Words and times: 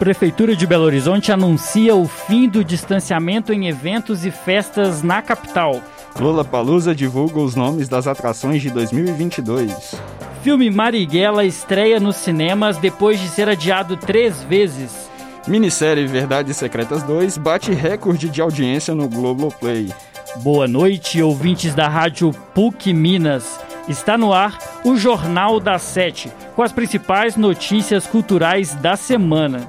Prefeitura 0.00 0.56
de 0.56 0.66
Belo 0.66 0.84
Horizonte 0.84 1.30
anuncia 1.30 1.94
o 1.94 2.08
fim 2.08 2.48
do 2.48 2.64
distanciamento 2.64 3.52
em 3.52 3.68
eventos 3.68 4.24
e 4.24 4.30
festas 4.30 5.02
na 5.02 5.20
capital. 5.20 5.78
Lula 6.18 6.42
Palusa 6.42 6.94
divulga 6.94 7.38
os 7.38 7.54
nomes 7.54 7.86
das 7.86 8.06
atrações 8.06 8.62
de 8.62 8.70
2022. 8.70 9.94
Filme 10.42 10.70
Marighella 10.70 11.44
estreia 11.44 12.00
nos 12.00 12.16
cinemas 12.16 12.78
depois 12.78 13.20
de 13.20 13.28
ser 13.28 13.50
adiado 13.50 13.94
três 13.94 14.42
vezes. 14.42 15.10
Minissérie 15.46 16.06
Verdades 16.06 16.56
Secretas 16.56 17.02
2 17.02 17.36
bate 17.36 17.70
recorde 17.72 18.30
de 18.30 18.40
audiência 18.40 18.94
no 18.94 19.06
Globoplay. 19.06 19.92
Boa 20.36 20.66
noite, 20.66 21.20
ouvintes 21.20 21.74
da 21.74 21.88
Rádio 21.88 22.32
PUC 22.54 22.94
Minas. 22.94 23.60
Está 23.86 24.16
no 24.16 24.32
ar 24.32 24.56
o 24.82 24.96
Jornal 24.96 25.60
da 25.60 25.78
Sete, 25.78 26.32
com 26.56 26.62
as 26.62 26.72
principais 26.72 27.36
notícias 27.36 28.06
culturais 28.06 28.74
da 28.76 28.96
semana. 28.96 29.68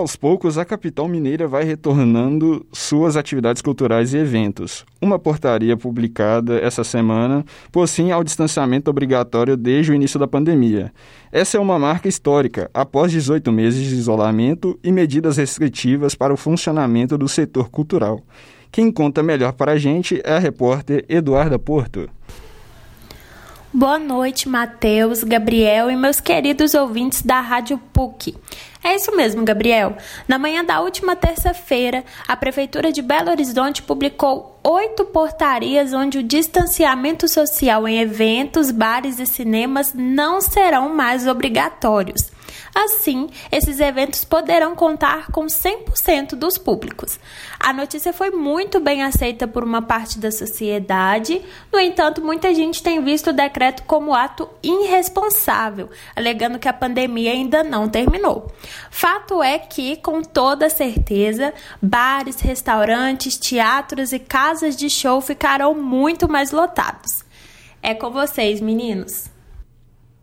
Aos 0.00 0.16
poucos, 0.16 0.56
a 0.56 0.64
capital 0.64 1.06
mineira 1.06 1.46
vai 1.46 1.62
retornando 1.62 2.66
suas 2.72 3.18
atividades 3.18 3.60
culturais 3.60 4.14
e 4.14 4.16
eventos. 4.16 4.82
Uma 4.98 5.18
portaria 5.18 5.76
publicada 5.76 6.58
essa 6.58 6.82
semana 6.82 7.44
pôs 7.70 7.90
sim 7.90 8.10
ao 8.10 8.24
distanciamento 8.24 8.88
obrigatório 8.88 9.58
desde 9.58 9.92
o 9.92 9.94
início 9.94 10.18
da 10.18 10.26
pandemia. 10.26 10.90
Essa 11.30 11.58
é 11.58 11.60
uma 11.60 11.78
marca 11.78 12.08
histórica, 12.08 12.70
após 12.72 13.12
18 13.12 13.52
meses 13.52 13.86
de 13.86 13.94
isolamento 13.94 14.80
e 14.82 14.90
medidas 14.90 15.36
restritivas 15.36 16.14
para 16.14 16.32
o 16.32 16.36
funcionamento 16.38 17.18
do 17.18 17.28
setor 17.28 17.68
cultural. 17.68 18.22
Quem 18.72 18.90
conta 18.90 19.22
melhor 19.22 19.52
para 19.52 19.72
a 19.72 19.76
gente 19.76 20.18
é 20.24 20.32
a 20.32 20.38
repórter 20.38 21.04
Eduarda 21.10 21.58
Porto. 21.58 22.08
Boa 23.72 24.00
noite, 24.00 24.48
Matheus, 24.48 25.22
Gabriel 25.22 25.92
e 25.92 25.94
meus 25.94 26.18
queridos 26.18 26.74
ouvintes 26.74 27.22
da 27.22 27.40
Rádio 27.40 27.78
PUC. 27.92 28.36
É 28.82 28.96
isso 28.96 29.14
mesmo, 29.14 29.44
Gabriel. 29.44 29.96
Na 30.26 30.40
manhã 30.40 30.64
da 30.64 30.80
última 30.80 31.14
terça-feira, 31.14 32.04
a 32.26 32.36
Prefeitura 32.36 32.90
de 32.90 33.00
Belo 33.00 33.30
Horizonte 33.30 33.80
publicou 33.80 34.58
oito 34.64 35.04
portarias 35.04 35.92
onde 35.92 36.18
o 36.18 36.22
distanciamento 36.22 37.28
social 37.28 37.86
em 37.86 38.00
eventos, 38.00 38.72
bares 38.72 39.20
e 39.20 39.26
cinemas 39.26 39.94
não 39.94 40.40
serão 40.40 40.92
mais 40.92 41.28
obrigatórios. 41.28 42.32
Assim, 42.74 43.28
esses 43.50 43.80
eventos 43.80 44.24
poderão 44.24 44.74
contar 44.74 45.30
com 45.32 45.46
100% 45.46 46.34
dos 46.34 46.56
públicos. 46.56 47.18
A 47.58 47.72
notícia 47.72 48.12
foi 48.12 48.30
muito 48.30 48.80
bem 48.80 49.02
aceita 49.02 49.48
por 49.48 49.64
uma 49.64 49.82
parte 49.82 50.18
da 50.18 50.30
sociedade, 50.30 51.42
no 51.72 51.78
entanto, 51.78 52.22
muita 52.22 52.54
gente 52.54 52.82
tem 52.82 53.02
visto 53.02 53.30
o 53.30 53.32
decreto 53.32 53.82
como 53.84 54.14
ato 54.14 54.48
irresponsável, 54.62 55.90
alegando 56.14 56.58
que 56.58 56.68
a 56.68 56.72
pandemia 56.72 57.32
ainda 57.32 57.62
não 57.62 57.88
terminou. 57.88 58.50
Fato 58.90 59.42
é 59.42 59.58
que, 59.58 59.96
com 59.96 60.22
toda 60.22 60.70
certeza, 60.70 61.52
bares, 61.80 62.40
restaurantes, 62.40 63.36
teatros 63.36 64.12
e 64.12 64.18
casas 64.18 64.76
de 64.76 64.88
show 64.88 65.20
ficarão 65.20 65.74
muito 65.74 66.28
mais 66.28 66.50
lotados. 66.50 67.24
É 67.82 67.94
com 67.94 68.10
vocês, 68.10 68.60
meninos. 68.60 69.29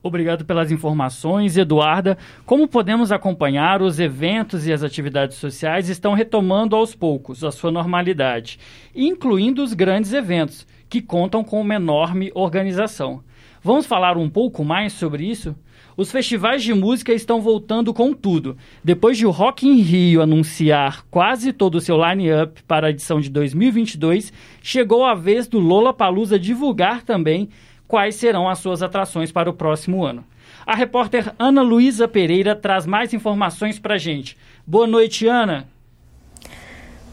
Obrigado 0.08 0.46
pelas 0.46 0.72
informações, 0.72 1.58
Eduarda. 1.58 2.18
Como 2.46 2.68
podemos 2.68 3.12
acompanhar, 3.12 3.82
os 3.82 4.00
eventos 4.00 4.66
e 4.66 4.72
as 4.72 4.84
atividades 4.84 5.36
sociais 5.36 5.90
estão 5.90 6.14
retomando 6.14 6.76
aos 6.78 6.96
poucos 6.96 7.44
a 7.44 7.52
sua 7.52 7.72
normalidade, 7.72 8.58
incluindo 8.96 9.62
os 9.62 9.74
grandes 9.74 10.14
eventos, 10.14 10.66
que 10.90 11.02
contam 11.02 11.44
com 11.44 11.60
uma 11.60 11.76
enorme 11.76 12.32
organização. 12.34 13.22
Vamos 13.62 13.86
falar 13.86 14.16
um 14.18 14.30
pouco 14.30 14.64
mais 14.64 14.94
sobre 14.94 15.26
isso? 15.26 15.54
Os 15.98 16.12
festivais 16.12 16.64
de 16.64 16.74
música 16.74 17.12
estão 17.12 17.42
voltando 17.42 17.94
com 17.94 18.14
tudo. 18.14 18.56
Depois 18.84 19.18
de 19.18 19.26
o 19.26 19.32
Rock 19.32 19.68
in 19.68 19.82
Rio 19.82 20.22
anunciar 20.22 21.04
quase 21.10 21.52
todo 21.52 21.76
o 21.76 21.82
seu 21.82 21.98
line-up 21.98 22.64
para 22.64 22.88
a 22.88 22.90
edição 22.92 23.20
de 23.20 23.30
2022, 23.30 24.32
chegou 24.62 25.04
a 25.04 25.14
vez 25.14 25.48
do 25.48 25.60
Lola 25.60 25.92
Palusa 25.92 26.40
divulgar 26.40 27.02
também 27.02 27.50
quais 27.88 28.16
serão 28.16 28.50
as 28.50 28.60
suas 28.60 28.84
atrações 28.84 29.32
para 29.32 29.50
o 29.50 29.54
próximo 29.54 30.04
ano. 30.04 30.24
A 30.66 30.76
repórter 30.76 31.34
Ana 31.40 31.62
Luísa 31.62 32.08
Pereira 32.08 32.56
traz 32.56 32.86
mais 32.86 33.14
informações 33.14 33.80
para 33.80 33.96
a 33.96 33.98
gente. 33.98 34.38
Boa 34.66 34.86
noite, 34.86 35.26
Ana. 35.26 35.68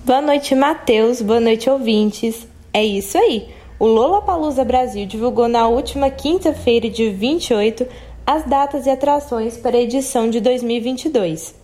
Boa 0.05 0.21
noite, 0.21 0.55
Matheus. 0.55 1.23
Boa 1.23 1.41
noite, 1.41 1.71
ouvintes. 1.71 2.49
É 2.73 2.85
isso 2.85 3.17
aí. 3.17 3.49
O 3.79 3.87
Lola 3.87 4.23
Palusa 4.23 4.65
Brasil 4.65 5.07
divulgou 5.07 5.49
na 5.49 5.69
última 5.69 6.11
quinta-feira, 6.11 6.89
de 6.89 7.11
28, 7.11 7.87
as 8.27 8.45
datas 8.45 8.87
e 8.87 8.91
atrações 8.91 9.57
para 9.57 9.77
a 9.77 9.81
edição 9.81 10.29
de 10.29 10.41
2022. 10.41 11.55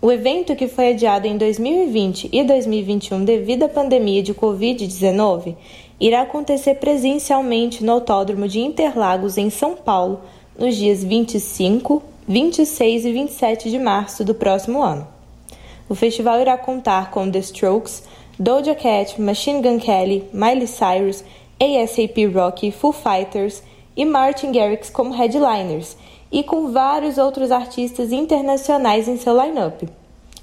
O 0.00 0.10
evento, 0.10 0.56
que 0.56 0.66
foi 0.66 0.90
adiado 0.90 1.26
em 1.28 1.38
2020 1.38 2.28
e 2.32 2.42
2021 2.42 3.24
devido 3.24 3.62
à 3.62 3.68
pandemia 3.68 4.22
de 4.22 4.34
Covid-19, 4.34 5.56
irá 6.02 6.22
acontecer 6.22 6.74
presencialmente 6.74 7.84
no 7.84 7.92
Autódromo 7.92 8.48
de 8.48 8.58
Interlagos, 8.58 9.38
em 9.38 9.48
São 9.50 9.76
Paulo, 9.76 10.20
nos 10.58 10.74
dias 10.74 11.04
25, 11.04 12.02
26 12.26 13.04
e 13.04 13.12
27 13.12 13.70
de 13.70 13.78
março 13.78 14.24
do 14.24 14.34
próximo 14.34 14.82
ano. 14.82 15.06
O 15.88 15.94
festival 15.94 16.40
irá 16.40 16.58
contar 16.58 17.12
com 17.12 17.30
The 17.30 17.38
Strokes, 17.38 18.02
Doja 18.36 18.74
Cat, 18.74 19.20
Machine 19.20 19.62
Gun 19.62 19.78
Kelly, 19.78 20.24
Miley 20.32 20.66
Cyrus, 20.66 21.22
ASAP 21.60 22.26
Rocky, 22.34 22.72
Foo 22.72 22.90
Fighters 22.90 23.62
e 23.96 24.04
Martin 24.04 24.50
Garrix 24.50 24.90
como 24.90 25.14
headliners, 25.14 25.96
e 26.32 26.42
com 26.42 26.72
vários 26.72 27.16
outros 27.16 27.52
artistas 27.52 28.10
internacionais 28.10 29.06
em 29.06 29.16
seu 29.16 29.40
line-up. 29.40 29.88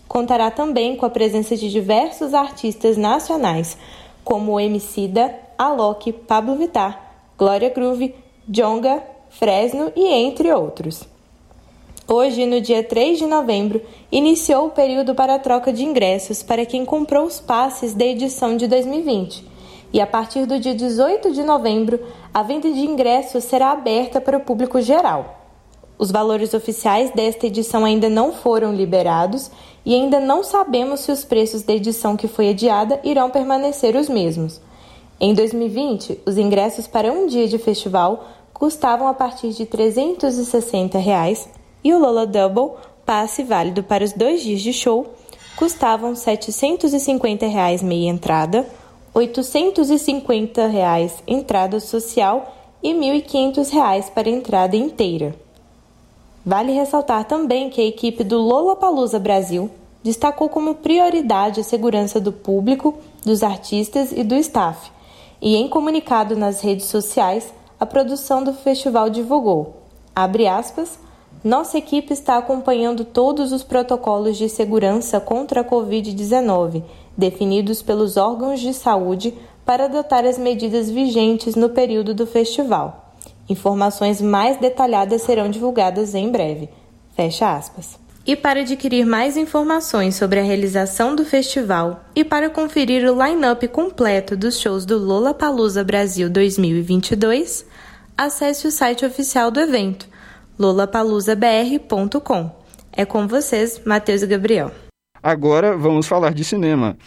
Contará 0.08 0.50
também 0.50 0.96
com 0.96 1.06
a 1.06 1.10
presença 1.10 1.58
de 1.58 1.70
diversos 1.70 2.34
artistas 2.34 2.96
nacionais, 2.96 3.76
como 4.24 4.54
o 4.54 4.60
Emicida, 4.60 5.49
Alok, 5.60 6.14
Pablo 6.14 6.56
Vittar, 6.56 7.12
Glória 7.38 7.70
Groove, 7.70 8.16
Jonga, 8.48 9.04
Fresno 9.30 9.92
e 9.94 10.08
entre 10.08 10.54
outros. 10.54 11.04
Hoje, 12.08 12.46
no 12.46 12.62
dia 12.62 12.82
3 12.82 13.20
de 13.20 13.26
novembro, 13.26 13.82
iniciou 14.10 14.68
o 14.68 14.72
período 14.72 15.14
para 15.14 15.36
a 15.36 15.40
troca 15.40 15.74
de 15.74 15.84
ingressos 15.84 16.42
para 16.42 16.66
quem 16.66 16.86
comprou 16.86 17.26
os 17.26 17.42
passes 17.42 17.94
da 17.94 18.06
edição 18.06 18.56
de 18.56 18.68
2020. 18.70 19.46
E 19.92 20.00
a 20.00 20.08
partir 20.08 20.46
do 20.46 20.58
dia 20.58 20.74
18 20.74 21.34
de 21.34 21.44
novembro, 21.44 22.00
a 22.34 22.42
venda 22.42 22.72
de 22.72 22.80
ingressos 22.80 23.44
será 23.44 23.72
aberta 23.72 24.22
para 24.22 24.38
o 24.38 24.42
público 24.42 24.82
geral. 24.82 25.42
Os 25.98 26.10
valores 26.10 26.54
oficiais 26.54 27.12
desta 27.12 27.48
edição 27.48 27.84
ainda 27.84 28.08
não 28.08 28.32
foram 28.32 28.74
liberados 28.74 29.52
e 29.86 29.94
ainda 29.94 30.22
não 30.22 30.42
sabemos 30.42 31.02
se 31.02 31.12
os 31.12 31.26
preços 31.26 31.64
da 31.64 31.74
edição 31.74 32.16
que 32.16 32.30
foi 32.30 32.48
adiada 32.52 32.98
irão 33.04 33.30
permanecer 33.30 33.98
os 33.98 34.08
mesmos. 34.08 34.62
Em 35.22 35.34
2020, 35.34 36.22
os 36.26 36.38
ingressos 36.38 36.88
para 36.88 37.12
um 37.12 37.28
dia 37.28 37.46
de 37.46 37.58
festival 37.58 38.24
custavam 38.54 39.06
a 39.06 39.14
partir 39.14 39.50
de 39.50 39.66
360 39.66 40.98
reais, 40.98 41.50
e 41.84 41.94
o 41.94 42.00
Lola 42.00 42.26
Double, 42.26 42.78
passe 43.06 43.44
válido 43.44 43.84
para 43.84 44.04
os 44.04 44.14
dois 44.14 44.42
dias 44.42 44.62
de 44.62 44.72
show, 44.72 45.08
custavam 45.58 46.16
750 46.16 47.48
reais 47.48 47.84
meia 47.84 48.10
entrada, 48.10 48.66
850 49.14 50.68
reais 50.68 51.16
entrada 51.28 51.82
social 51.82 52.56
e 52.82 52.94
1.500 52.94 53.70
reais 53.72 54.10
para 54.10 54.30
entrada 54.30 54.78
inteira. 54.78 55.36
Vale 56.46 56.72
ressaltar 56.72 57.26
também 57.26 57.70
que 57.70 57.82
a 57.82 57.86
equipe 57.86 58.24
do 58.24 58.38
Lola 58.38 58.74
Palusa 58.74 59.20
Brasil 59.20 59.70
destacou 60.02 60.48
como 60.48 60.76
prioridade 60.76 61.60
a 61.60 61.64
segurança 61.64 62.22
do 62.22 62.32
público, 62.32 62.96
dos 63.26 63.44
artistas 63.44 64.14
e 64.14 64.24
do 64.24 64.36
staff 64.36 64.92
e 65.42 65.56
em 65.56 65.68
comunicado 65.68 66.36
nas 66.36 66.62
redes 66.62 66.86
sociais, 66.86 67.54
a 67.80 67.86
produção 67.86 68.44
do 68.44 68.54
festival 68.54 69.10
divulgou, 69.10 69.78
abre 70.16 70.48
aspas, 70.48 71.00
nossa 71.44 71.78
equipe 71.78 72.12
está 72.12 72.38
acompanhando 72.38 73.06
todos 73.06 73.54
os 73.54 73.64
protocolos 73.64 74.38
de 74.38 74.50
segurança 74.50 75.22
contra 75.22 75.62
a 75.62 75.64
Covid-19, 75.64 76.84
definidos 77.18 77.82
pelos 77.82 78.18
órgãos 78.18 78.60
de 78.60 78.74
saúde 78.74 79.34
para 79.66 79.86
adotar 79.86 80.26
as 80.26 80.38
medidas 80.38 80.90
vigentes 80.90 81.56
no 81.56 81.70
período 81.70 82.14
do 82.14 82.28
festival. 82.28 83.14
Informações 83.48 84.20
mais 84.22 84.58
detalhadas 84.58 85.22
serão 85.22 85.50
divulgadas 85.50 86.14
em 86.14 86.30
breve. 86.30 86.70
Fecha 87.16 87.56
aspas. 87.56 87.98
E 88.30 88.36
para 88.36 88.60
adquirir 88.60 89.08
mais 89.08 89.36
informações 89.36 90.14
sobre 90.14 90.40
a 90.40 90.44
realização 90.44 91.16
do 91.16 91.26
festival 91.26 92.06
e 92.16 92.24
para 92.24 92.48
conferir 92.48 93.04
o 93.12 93.26
line-up 93.26 93.68
completo 93.70 94.38
dos 94.38 94.60
shows 94.60 94.86
do 94.86 95.00
Lola 95.00 95.34
Palusa 95.34 95.84
Brasil 95.84 96.30
2022, 96.30 97.66
acesse 98.16 98.68
o 98.68 98.72
site 98.72 99.04
oficial 99.04 99.50
do 99.50 99.60
evento, 99.60 100.08
lolapaluzabr.com. 100.60 102.52
É 102.94 103.04
com 103.04 103.28
vocês, 103.28 103.82
Matheus 103.84 104.22
e 104.22 104.28
Gabriel. 104.28 104.72
Agora 105.24 105.76
vamos 105.76 106.06
falar 106.06 106.32
de 106.32 106.44
cinema. 106.44 107.00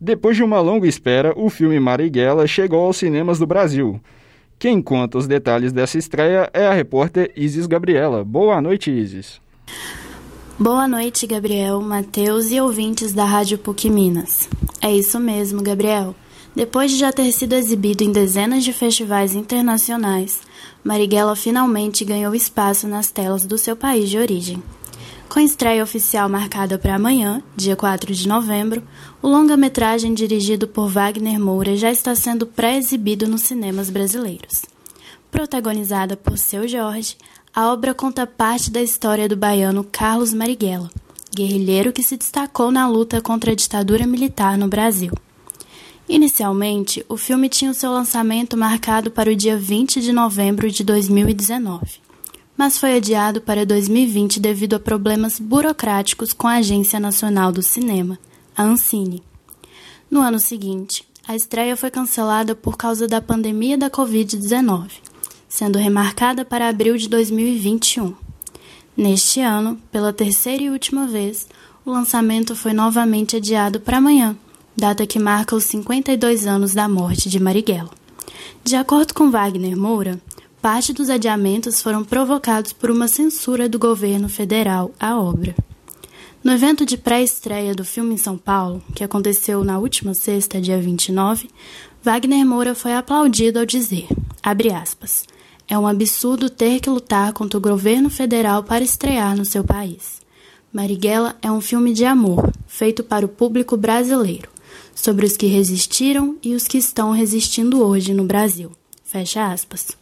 Depois 0.00 0.34
de 0.34 0.42
uma 0.42 0.62
longa 0.62 0.88
espera, 0.88 1.34
o 1.36 1.50
filme 1.50 1.78
Marighella 1.78 2.46
chegou 2.46 2.86
aos 2.86 2.96
cinemas 2.96 3.38
do 3.38 3.46
Brasil. 3.46 4.00
Quem 4.58 4.80
conta 4.80 5.18
os 5.18 5.26
detalhes 5.26 5.74
dessa 5.74 5.98
estreia 5.98 6.48
é 6.54 6.66
a 6.66 6.72
repórter 6.72 7.30
Isis 7.36 7.66
Gabriela. 7.66 8.24
Boa 8.24 8.62
noite, 8.62 8.90
Isis. 8.90 9.42
Boa 10.62 10.86
noite, 10.86 11.26
Gabriel, 11.26 11.80
Matheus 11.80 12.50
e 12.50 12.60
ouvintes 12.60 13.14
da 13.14 13.24
Rádio 13.24 13.56
PUC 13.56 13.88
Minas. 13.88 14.46
É 14.82 14.94
isso 14.94 15.18
mesmo, 15.18 15.62
Gabriel. 15.62 16.14
Depois 16.54 16.90
de 16.90 16.98
já 16.98 17.10
ter 17.10 17.32
sido 17.32 17.54
exibido 17.54 18.04
em 18.04 18.12
dezenas 18.12 18.62
de 18.62 18.70
festivais 18.70 19.34
internacionais, 19.34 20.40
Marighella 20.84 21.34
finalmente 21.34 22.04
ganhou 22.04 22.34
espaço 22.34 22.86
nas 22.86 23.10
telas 23.10 23.46
do 23.46 23.56
seu 23.56 23.74
país 23.74 24.10
de 24.10 24.18
origem. 24.18 24.62
Com 25.30 25.40
estreia 25.40 25.82
oficial 25.82 26.28
marcada 26.28 26.78
para 26.78 26.96
amanhã, 26.96 27.42
dia 27.56 27.74
4 27.74 28.12
de 28.12 28.28
novembro, 28.28 28.82
o 29.22 29.28
longa-metragem 29.28 30.12
dirigido 30.12 30.68
por 30.68 30.90
Wagner 30.90 31.40
Moura 31.40 31.74
já 31.74 31.90
está 31.90 32.14
sendo 32.14 32.44
pré-exibido 32.44 33.26
nos 33.26 33.40
cinemas 33.40 33.88
brasileiros. 33.88 34.66
Protagonizada 35.30 36.18
por 36.18 36.36
seu 36.36 36.68
Jorge, 36.68 37.16
a 37.54 37.72
obra 37.72 37.92
conta 37.92 38.26
parte 38.26 38.70
da 38.70 38.80
história 38.80 39.28
do 39.28 39.36
baiano 39.36 39.82
Carlos 39.82 40.32
Marighella, 40.32 40.88
guerrilheiro 41.34 41.92
que 41.92 42.02
se 42.02 42.16
destacou 42.16 42.70
na 42.70 42.88
luta 42.88 43.20
contra 43.20 43.50
a 43.50 43.54
ditadura 43.56 44.06
militar 44.06 44.56
no 44.56 44.68
Brasil. 44.68 45.12
Inicialmente, 46.08 47.04
o 47.08 47.16
filme 47.16 47.48
tinha 47.48 47.72
o 47.72 47.74
seu 47.74 47.90
lançamento 47.90 48.56
marcado 48.56 49.10
para 49.10 49.30
o 49.30 49.34
dia 49.34 49.56
20 49.56 50.00
de 50.00 50.12
novembro 50.12 50.70
de 50.70 50.84
2019, 50.84 52.00
mas 52.56 52.78
foi 52.78 52.96
adiado 52.96 53.40
para 53.40 53.66
2020 53.66 54.38
devido 54.38 54.74
a 54.74 54.80
problemas 54.80 55.40
burocráticos 55.40 56.32
com 56.32 56.46
a 56.46 56.54
Agência 56.54 57.00
Nacional 57.00 57.50
do 57.50 57.62
Cinema, 57.62 58.16
a 58.56 58.62
Ancine. 58.62 59.24
No 60.08 60.20
ano 60.20 60.38
seguinte, 60.38 61.04
a 61.26 61.34
estreia 61.34 61.76
foi 61.76 61.90
cancelada 61.90 62.54
por 62.54 62.76
causa 62.76 63.08
da 63.08 63.20
pandemia 63.20 63.76
da 63.76 63.90
Covid-19 63.90 65.09
sendo 65.50 65.78
remarcada 65.78 66.44
para 66.44 66.68
abril 66.68 66.96
de 66.96 67.08
2021. 67.08 68.14
Neste 68.96 69.40
ano, 69.40 69.78
pela 69.90 70.12
terceira 70.12 70.62
e 70.62 70.70
última 70.70 71.08
vez, 71.08 71.48
o 71.84 71.90
lançamento 71.90 72.54
foi 72.54 72.72
novamente 72.72 73.36
adiado 73.36 73.80
para 73.80 73.98
amanhã, 73.98 74.36
data 74.76 75.06
que 75.06 75.18
marca 75.18 75.56
os 75.56 75.64
52 75.64 76.46
anos 76.46 76.72
da 76.72 76.88
morte 76.88 77.28
de 77.28 77.40
Marighella. 77.40 77.90
De 78.62 78.76
acordo 78.76 79.12
com 79.12 79.30
Wagner 79.30 79.76
Moura, 79.76 80.20
parte 80.62 80.92
dos 80.92 81.10
adiamentos 81.10 81.82
foram 81.82 82.04
provocados 82.04 82.72
por 82.72 82.90
uma 82.90 83.08
censura 83.08 83.68
do 83.68 83.78
governo 83.78 84.28
federal 84.28 84.92
à 85.00 85.18
obra. 85.18 85.54
No 86.44 86.52
evento 86.52 86.86
de 86.86 86.96
pré-estreia 86.96 87.74
do 87.74 87.84
filme 87.84 88.14
em 88.14 88.18
São 88.18 88.38
Paulo, 88.38 88.82
que 88.94 89.02
aconteceu 89.02 89.64
na 89.64 89.78
última 89.78 90.14
sexta, 90.14 90.60
dia 90.60 90.80
29, 90.80 91.50
Wagner 92.02 92.46
Moura 92.46 92.74
foi 92.74 92.94
aplaudido 92.94 93.58
ao 93.58 93.66
dizer, 93.66 94.06
aspas, 94.42 95.24
é 95.70 95.78
um 95.78 95.86
absurdo 95.86 96.50
ter 96.50 96.80
que 96.80 96.90
lutar 96.90 97.32
contra 97.32 97.56
o 97.56 97.60
governo 97.60 98.10
federal 98.10 98.64
para 98.64 98.82
estrear 98.82 99.36
no 99.36 99.44
seu 99.44 99.62
país. 99.62 100.20
Marighella 100.72 101.36
é 101.40 101.50
um 101.50 101.60
filme 101.60 101.92
de 101.92 102.04
amor, 102.04 102.52
feito 102.66 103.04
para 103.04 103.24
o 103.24 103.28
público 103.28 103.76
brasileiro, 103.76 104.48
sobre 104.92 105.24
os 105.24 105.36
que 105.36 105.46
resistiram 105.46 106.36
e 106.42 106.56
os 106.56 106.66
que 106.66 106.76
estão 106.76 107.12
resistindo 107.12 107.86
hoje 107.86 108.12
no 108.12 108.24
Brasil. 108.24 108.72
Fecha 109.04 109.46
aspas. 109.46 109.96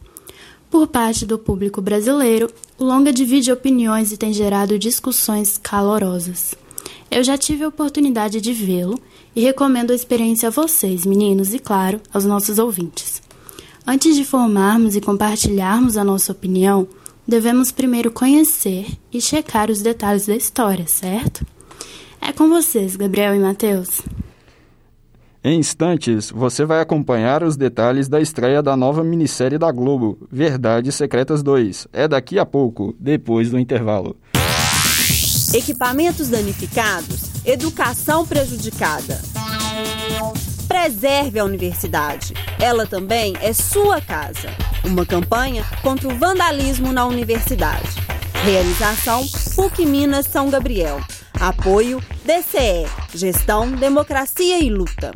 Por 0.71 0.87
parte 0.87 1.23
do 1.23 1.37
público 1.37 1.81
brasileiro, 1.81 2.51
o 2.77 2.83
longa 2.83 3.13
divide 3.13 3.51
opiniões 3.51 4.11
e 4.11 4.17
tem 4.17 4.33
gerado 4.33 4.79
discussões 4.79 5.59
calorosas. 5.59 6.55
Eu 7.11 7.23
já 7.23 7.37
tive 7.37 7.63
a 7.63 7.67
oportunidade 7.67 8.41
de 8.41 8.53
vê-lo 8.53 8.99
e 9.35 9.41
recomendo 9.41 9.91
a 9.91 9.95
experiência 9.95 10.47
a 10.47 10.51
vocês, 10.51 11.05
meninos, 11.05 11.53
e 11.53 11.59
claro, 11.59 12.01
aos 12.11 12.25
nossos 12.25 12.57
ouvintes. 12.57 13.28
Antes 13.91 14.15
de 14.15 14.23
formarmos 14.23 14.95
e 14.95 15.01
compartilharmos 15.01 15.97
a 15.97 16.03
nossa 16.03 16.31
opinião, 16.31 16.87
devemos 17.27 17.71
primeiro 17.71 18.11
conhecer 18.11 18.85
e 19.11 19.19
checar 19.19 19.71
os 19.71 19.81
detalhes 19.81 20.27
da 20.27 20.35
história, 20.35 20.85
certo? 20.87 21.43
É 22.21 22.31
com 22.31 22.47
vocês, 22.49 22.95
Gabriel 22.95 23.33
e 23.33 23.39
Matheus. 23.39 24.03
Em 25.43 25.57
instantes, 25.57 26.29
você 26.29 26.65
vai 26.65 26.81
acompanhar 26.81 27.41
os 27.41 27.57
detalhes 27.57 28.07
da 28.07 28.21
estreia 28.21 28.61
da 28.61 28.77
nova 28.77 29.03
minissérie 29.03 29.57
da 29.57 29.71
Globo, 29.71 30.19
Verdades 30.31 30.93
Secretas 30.93 31.41
2. 31.41 31.87
É 31.91 32.07
daqui 32.07 32.37
a 32.37 32.45
pouco, 32.45 32.93
depois 32.99 33.49
do 33.49 33.57
intervalo. 33.57 34.15
Equipamentos 35.51 36.29
danificados, 36.29 37.43
educação 37.43 38.23
prejudicada. 38.23 39.19
Preserve 40.69 41.39
a 41.39 41.43
universidade. 41.43 42.35
Ela 42.61 42.85
também 42.85 43.33
é 43.41 43.51
sua 43.53 43.99
casa. 43.99 44.49
Uma 44.85 45.03
campanha 45.03 45.63
contra 45.81 46.07
o 46.07 46.15
vandalismo 46.15 46.93
na 46.93 47.07
universidade. 47.07 47.89
Realização 48.45 49.25
PUC 49.55 49.83
Minas 49.83 50.27
São 50.27 50.47
Gabriel. 50.47 51.01
Apoio 51.41 51.99
DCE, 52.23 52.85
Gestão, 53.17 53.71
Democracia 53.71 54.63
e 54.63 54.69
Luta. 54.69 55.11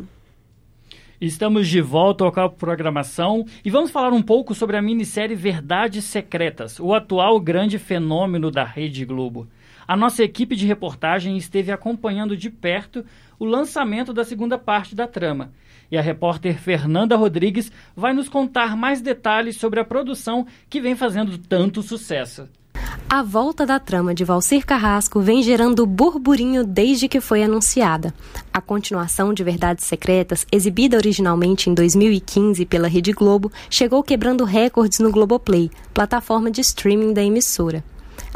Estamos 1.20 1.68
de 1.68 1.80
volta 1.80 2.24
ao 2.24 2.32
Campo 2.32 2.56
Programação 2.56 3.46
e 3.64 3.70
vamos 3.70 3.92
falar 3.92 4.12
um 4.12 4.22
pouco 4.22 4.56
sobre 4.56 4.76
a 4.76 4.82
minissérie 4.82 5.36
Verdades 5.36 6.04
Secretas, 6.04 6.80
o 6.80 6.92
atual 6.92 7.38
grande 7.38 7.78
fenômeno 7.78 8.50
da 8.50 8.64
Rede 8.64 9.04
Globo. 9.04 9.46
A 9.86 9.96
nossa 9.96 10.22
equipe 10.22 10.56
de 10.56 10.66
reportagem 10.66 11.36
esteve 11.36 11.70
acompanhando 11.70 12.36
de 12.36 12.48
perto 12.48 13.04
o 13.38 13.44
lançamento 13.44 14.12
da 14.12 14.24
segunda 14.24 14.58
parte 14.58 14.94
da 14.94 15.06
trama. 15.06 15.52
E 15.90 15.98
a 15.98 16.00
repórter 16.00 16.58
Fernanda 16.58 17.16
Rodrigues 17.16 17.70
vai 17.94 18.12
nos 18.12 18.28
contar 18.28 18.76
mais 18.76 19.00
detalhes 19.00 19.56
sobre 19.56 19.80
a 19.80 19.84
produção 19.84 20.46
que 20.68 20.80
vem 20.80 20.96
fazendo 20.96 21.36
tanto 21.36 21.82
sucesso. 21.82 22.48
A 23.08 23.22
volta 23.22 23.64
da 23.64 23.78
trama 23.78 24.14
de 24.14 24.24
Valcir 24.24 24.66
Carrasco 24.66 25.20
vem 25.20 25.42
gerando 25.42 25.86
burburinho 25.86 26.64
desde 26.64 27.06
que 27.06 27.20
foi 27.20 27.44
anunciada. 27.44 28.12
A 28.52 28.60
continuação 28.60 29.32
de 29.32 29.44
Verdades 29.44 29.84
Secretas, 29.84 30.46
exibida 30.50 30.96
originalmente 30.96 31.70
em 31.70 31.74
2015 31.74 32.64
pela 32.66 32.88
Rede 32.88 33.12
Globo, 33.12 33.52
chegou 33.70 34.02
quebrando 34.02 34.44
recordes 34.44 34.98
no 34.98 35.12
Globoplay, 35.12 35.70
plataforma 35.92 36.50
de 36.50 36.60
streaming 36.60 37.12
da 37.12 37.22
emissora. 37.22 37.84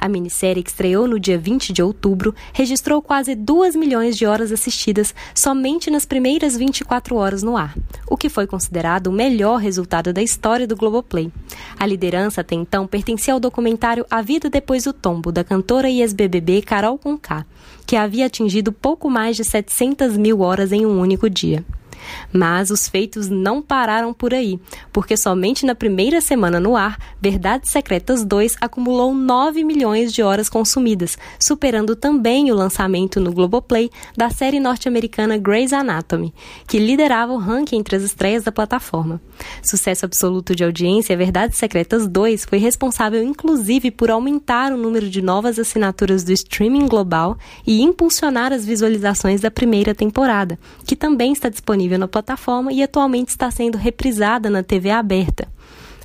A 0.01 0.09
minissérie, 0.09 0.63
que 0.63 0.71
estreou 0.71 1.09
no 1.09 1.19
dia 1.19 1.37
20 1.37 1.73
de 1.73 1.83
outubro, 1.83 2.33
registrou 2.53 3.03
quase 3.03 3.35
2 3.35 3.75
milhões 3.75 4.17
de 4.17 4.25
horas 4.25 4.53
assistidas 4.53 5.13
somente 5.35 5.91
nas 5.91 6.07
primeiras 6.07 6.57
24 6.57 7.17
horas 7.17 7.43
no 7.43 7.57
ar, 7.57 7.77
o 8.09 8.17
que 8.17 8.29
foi 8.29 8.47
considerado 8.47 9.09
o 9.09 9.13
melhor 9.13 9.57
resultado 9.57 10.13
da 10.13 10.23
história 10.23 10.69
do 10.69 10.77
Globoplay. 10.77 11.33
A 11.77 11.85
liderança 11.85 12.43
até 12.43 12.55
então 12.55 12.87
pertencia 12.87 13.35
ao 13.35 13.41
documentário 13.41 14.07
A 14.09 14.23
Vida 14.23 14.49
Depois 14.49 14.85
do 14.85 14.93
Tombo, 14.93 15.33
da 15.33 15.43
cantora 15.43 15.91
e 15.91 16.01
ex-BBB 16.01 16.63
Carol 16.63 16.97
Conká, 16.97 17.45
que 17.85 17.97
havia 17.97 18.27
atingido 18.27 18.71
pouco 18.71 19.11
mais 19.11 19.37
de 19.37 19.45
700 19.45 20.17
mil 20.17 20.41
horas 20.41 20.71
em 20.71 20.87
um 20.87 21.01
único 21.01 21.29
dia. 21.29 21.65
Mas 22.33 22.71
os 22.71 22.89
feitos 22.89 23.29
não 23.29 23.63
pararam 23.63 24.13
por 24.13 24.35
aí, 24.35 24.59
porque 24.93 25.17
somente 25.17 25.65
na 25.65 25.75
primeira 25.75 26.21
semana 26.21 26.61
no 26.61 26.77
ar, 26.77 26.99
Verdades 27.21 27.71
Secretas 27.71 28.25
2 28.25 28.57
acumulou 28.61 29.15
9 29.15 29.65
milhões 29.65 30.13
de 30.13 30.23
horas 30.23 30.49
consumidas, 30.49 31.17
superando 31.39 31.97
também 31.97 32.51
o 32.51 32.55
lançamento 32.55 33.21
no 33.21 33.33
Globoplay 33.33 33.91
da 34.17 34.31
série 34.31 34.61
norte-americana 34.61 35.39
Grey's 35.39 35.73
Anatomy, 35.73 36.35
que 36.67 36.79
liderava 36.79 37.33
o 37.33 37.39
ranking 37.39 37.79
entre 37.79 37.97
as 37.97 38.03
estreias 38.03 38.45
da 38.45 38.53
plataforma. 38.53 39.21
Sucesso 39.63 40.05
absoluto 40.05 40.55
de 40.55 40.65
audiência, 40.65 41.17
Verdades 41.17 41.59
Secretas 41.59 42.07
2 42.07 42.45
foi 42.45 42.59
responsável 42.59 43.23
inclusive 43.23 43.91
por 43.91 44.11
aumentar 44.11 44.73
o 44.73 44.77
número 44.77 45.09
de 45.09 45.23
novas 45.23 45.59
assinaturas 45.59 46.25
do 46.25 46.33
streaming 46.33 46.87
global 46.87 47.39
e 47.67 47.81
impulsionar 47.81 48.53
as 48.53 48.65
visualizações 48.65 49.41
da 49.41 49.51
primeira 49.51 49.95
temporada, 49.95 50.59
que 50.85 50.97
também 50.97 51.33
está 51.33 51.49
disponível 51.49 51.88
na 51.97 52.09
plataforma 52.09 52.73
e 52.73 52.83
atualmente 52.83 53.29
está 53.29 53.51
sendo 53.51 53.79
reprisada 53.79 54.51
na 54.51 54.63
TV 54.63 54.91
aberta. 54.91 55.49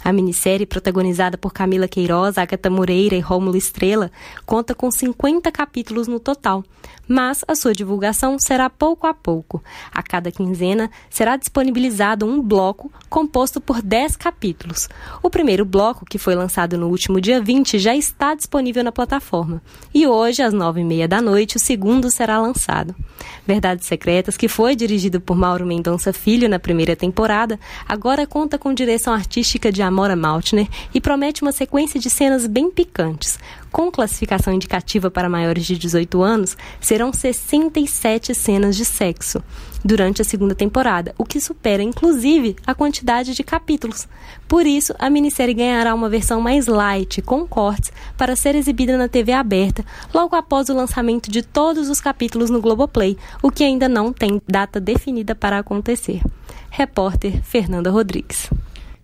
A 0.03 0.11
minissérie, 0.11 0.65
protagonizada 0.65 1.37
por 1.37 1.53
Camila 1.53 1.87
Queiroz, 1.87 2.37
Agatha 2.37 2.69
Moreira 2.69 3.15
e 3.15 3.19
Rômulo 3.19 3.55
Estrela, 3.55 4.11
conta 4.45 4.75
com 4.75 4.91
50 4.91 5.51
capítulos 5.51 6.07
no 6.07 6.19
total, 6.19 6.63
mas 7.07 7.43
a 7.47 7.55
sua 7.55 7.73
divulgação 7.73 8.37
será 8.39 8.69
pouco 8.69 9.07
a 9.07 9.13
pouco. 9.13 9.63
A 9.91 10.01
cada 10.01 10.31
quinzena 10.31 10.89
será 11.09 11.37
disponibilizado 11.37 12.25
um 12.25 12.41
bloco 12.41 12.91
composto 13.09 13.61
por 13.61 13.81
10 13.81 14.15
capítulos. 14.15 14.89
O 15.21 15.29
primeiro 15.29 15.65
bloco, 15.65 16.05
que 16.05 16.17
foi 16.17 16.35
lançado 16.35 16.77
no 16.77 16.87
último 16.87 17.21
dia 17.21 17.41
20, 17.41 17.79
já 17.79 17.95
está 17.95 18.35
disponível 18.35 18.83
na 18.83 18.91
plataforma. 18.91 19.61
E 19.93 20.07
hoje, 20.07 20.41
às 20.41 20.53
9h30 20.53 21.07
da 21.07 21.21
noite, 21.21 21.57
o 21.57 21.59
segundo 21.59 22.09
será 22.11 22.41
lançado. 22.41 22.95
Verdades 23.45 23.85
Secretas, 23.85 24.37
que 24.37 24.47
foi 24.47 24.75
dirigido 24.75 25.19
por 25.19 25.35
Mauro 25.35 25.65
Mendonça 25.65 26.13
Filho 26.13 26.49
na 26.49 26.59
primeira 26.59 26.95
temporada, 26.95 27.59
agora 27.87 28.25
conta 28.25 28.57
com 28.57 28.73
direção 28.73 29.13
artística 29.13 29.71
de 29.71 29.81
Amora 29.93 30.15
Maltner 30.15 30.67
e 30.91 30.99
promete 30.99 31.43
uma 31.43 31.51
sequência 31.51 31.99
de 31.99 32.09
cenas 32.09 32.47
bem 32.47 32.71
picantes. 32.71 33.37
Com 33.71 33.91
classificação 33.91 34.51
indicativa 34.51 35.11
para 35.11 35.29
maiores 35.29 35.65
de 35.65 35.77
18 35.77 36.21
anos, 36.23 36.57
serão 36.81 37.13
67 37.13 38.33
cenas 38.33 38.75
de 38.75 38.83
sexo 38.83 39.43
durante 39.85 40.21
a 40.21 40.25
segunda 40.25 40.55
temporada, 40.55 41.13
o 41.17 41.25
que 41.25 41.39
supera 41.39 41.83
inclusive 41.83 42.55
a 42.65 42.73
quantidade 42.73 43.35
de 43.35 43.43
capítulos. 43.43 44.07
Por 44.47 44.65
isso, 44.65 44.95
a 44.97 45.09
minissérie 45.09 45.53
ganhará 45.53 45.93
uma 45.93 46.09
versão 46.09 46.41
mais 46.41 46.67
light, 46.67 47.21
com 47.21 47.45
cortes, 47.45 47.91
para 48.17 48.35
ser 48.35 48.55
exibida 48.55 48.97
na 48.97 49.07
TV 49.07 49.31
aberta 49.31 49.85
logo 50.13 50.35
após 50.35 50.69
o 50.69 50.75
lançamento 50.75 51.29
de 51.29 51.43
todos 51.43 51.89
os 51.89 52.01
capítulos 52.01 52.49
no 52.49 52.61
Globoplay, 52.61 53.15
o 53.41 53.51
que 53.51 53.63
ainda 53.63 53.87
não 53.87 54.11
tem 54.11 54.41
data 54.47 54.79
definida 54.79 55.35
para 55.35 55.59
acontecer. 55.59 56.21
Repórter 56.71 57.43
Fernanda 57.43 57.91
Rodrigues. 57.91 58.49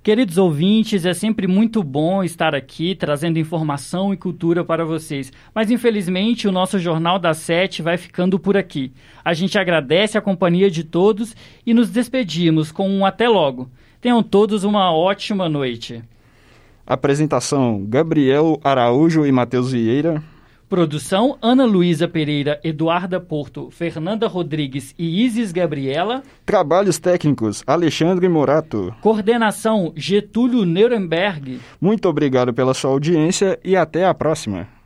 Queridos 0.09 0.39
ouvintes, 0.39 1.05
é 1.05 1.13
sempre 1.13 1.45
muito 1.45 1.83
bom 1.83 2.23
estar 2.23 2.55
aqui 2.55 2.95
trazendo 2.95 3.37
informação 3.37 4.11
e 4.11 4.17
cultura 4.17 4.65
para 4.65 4.83
vocês. 4.83 5.31
Mas 5.53 5.69
infelizmente 5.69 6.47
o 6.47 6.51
nosso 6.51 6.79
Jornal 6.79 7.19
da 7.19 7.35
Sete 7.35 7.83
vai 7.83 7.95
ficando 7.95 8.39
por 8.39 8.57
aqui. 8.57 8.91
A 9.23 9.35
gente 9.35 9.59
agradece 9.59 10.17
a 10.17 10.21
companhia 10.21 10.71
de 10.71 10.83
todos 10.83 11.35
e 11.63 11.75
nos 11.75 11.91
despedimos 11.91 12.71
com 12.71 12.89
um 12.89 13.05
até 13.05 13.29
logo. 13.29 13.69
Tenham 14.01 14.23
todos 14.23 14.63
uma 14.63 14.91
ótima 14.91 15.47
noite. 15.47 16.01
Apresentação: 16.87 17.85
Gabriel 17.87 18.59
Araújo 18.63 19.27
e 19.27 19.31
Matheus 19.31 19.73
Vieira. 19.73 20.23
Produção: 20.69 21.35
Ana 21.41 21.65
Luísa 21.65 22.07
Pereira, 22.07 22.59
Eduarda 22.63 23.19
Porto, 23.19 23.69
Fernanda 23.71 24.27
Rodrigues 24.27 24.93
e 24.99 25.25
Isis 25.25 25.51
Gabriela. 25.51 26.21
Trabalhos 26.45 26.99
técnicos: 26.99 27.63
Alexandre 27.65 28.29
Morato. 28.29 28.93
Coordenação: 29.01 29.91
Getúlio 29.95 30.65
Nuremberg. 30.65 31.59
Muito 31.81 32.07
obrigado 32.07 32.53
pela 32.53 32.75
sua 32.75 32.91
audiência 32.91 33.59
e 33.63 33.75
até 33.75 34.05
a 34.05 34.13
próxima. 34.13 34.78